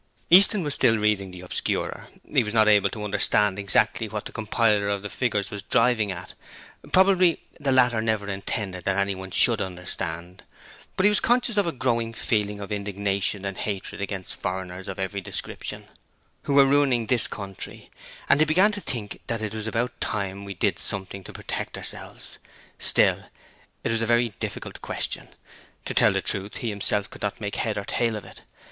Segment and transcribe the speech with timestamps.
[0.31, 4.31] Easton was still reading the Obscurer; he was not about to understand exactly what the
[4.31, 6.33] compiler of the figures was driving at
[6.91, 10.41] probably the latter never intended that anyone should understand
[10.97, 14.97] but he was conscious of a growing feeling of indignation and hatred against foreigners of
[14.97, 15.85] every description,
[16.45, 17.91] who were ruining this country,
[18.27, 21.77] and he began to think that it was about time we did something to protect
[21.77, 22.39] ourselves.
[22.79, 23.25] Still,
[23.83, 25.27] it was a very difficult question:
[25.85, 28.41] to tell the truth, he himself could not make head or tail of it.